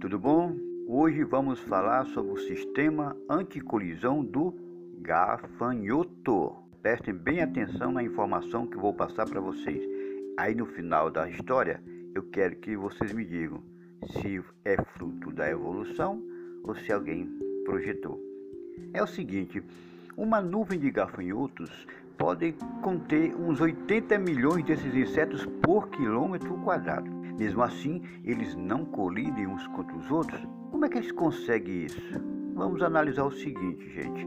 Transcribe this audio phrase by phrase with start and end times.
[0.00, 0.56] tudo bom?
[0.88, 4.54] Hoje vamos falar sobre o sistema anticolisão do
[5.00, 6.54] gafanhoto.
[6.80, 9.82] Prestem bem atenção na informação que vou passar para vocês.
[10.38, 11.82] Aí no final da história,
[12.14, 13.62] eu quero que vocês me digam
[14.06, 16.22] se é fruto da evolução
[16.64, 17.28] ou se alguém
[17.66, 18.18] projetou.
[18.94, 19.62] É o seguinte,
[20.16, 27.21] uma nuvem de gafanhotos pode conter uns 80 milhões desses insetos por quilômetro quadrado.
[27.38, 30.40] Mesmo assim, eles não colidem uns contra os outros.
[30.70, 32.20] Como é que eles conseguem isso?
[32.54, 34.26] Vamos analisar o seguinte, gente.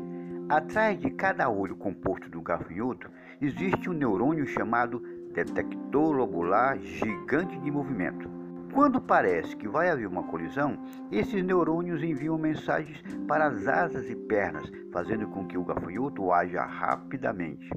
[0.50, 3.10] Atrás de cada olho composto do gafanhoto
[3.42, 5.02] existe um neurônio chamado
[5.34, 8.30] detector lobular gigante de movimento.
[8.74, 10.78] Quando parece que vai haver uma colisão,
[11.12, 16.66] esses neurônios enviam mensagens para as asas e pernas, fazendo com que o gafanhoto haja
[16.66, 17.70] rapidamente.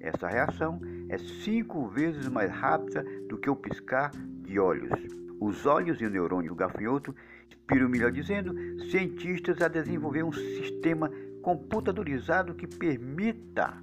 [0.00, 4.10] Essa reação é cinco vezes mais rápida do que o piscar
[4.46, 4.90] de olhos.
[5.40, 7.14] Os olhos e o neurônio do gafanhoto
[7.46, 8.54] inspiram, melhor dizendo,
[8.90, 11.10] cientistas a desenvolver um sistema
[11.42, 13.74] computadorizado que permita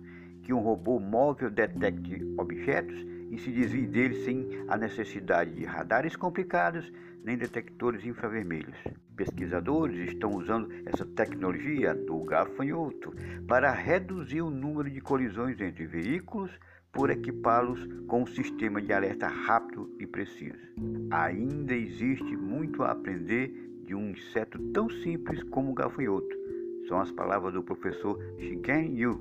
[0.42, 2.98] que um robô móvel detecte objetos
[3.30, 6.92] e se desvie deles sem a necessidade de radares complicados
[7.24, 8.76] nem detectores infravermelhos.
[9.16, 13.14] Pesquisadores estão usando essa tecnologia do gafanhoto
[13.48, 16.52] para reduzir o número de colisões entre veículos
[16.94, 20.60] por equipá-los com um sistema de alerta rápido e preciso.
[21.10, 23.52] Ainda existe muito a aprender
[23.84, 26.38] de um inseto tão simples como o gafanhoto.
[26.88, 29.20] São as palavras do professor Shigen Yu,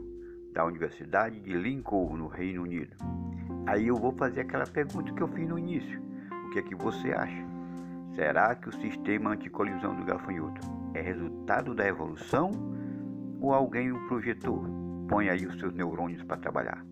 [0.52, 2.94] da Universidade de Lincoln, no Reino Unido.
[3.66, 6.02] Aí eu vou fazer aquela pergunta que eu fiz no início.
[6.46, 7.46] O que é que você acha?
[8.14, 10.60] Será que o sistema anticolisão do gafanhoto
[10.92, 12.50] é resultado da evolução
[13.40, 14.62] ou alguém o projetou?
[15.08, 16.84] Põe aí os seus neurônios para trabalhar.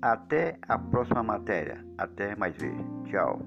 [0.00, 1.84] Até a próxima matéria.
[1.98, 2.74] Até mais ver.
[3.10, 3.40] Tchau.